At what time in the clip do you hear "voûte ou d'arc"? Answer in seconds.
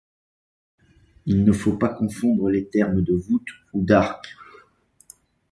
3.13-4.35